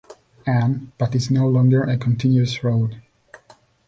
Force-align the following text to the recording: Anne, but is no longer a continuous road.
Anne, 0.47 0.91
but 0.97 1.13
is 1.13 1.29
no 1.29 1.47
longer 1.47 1.83
a 1.83 1.95
continuous 1.95 2.63
road. 2.63 3.03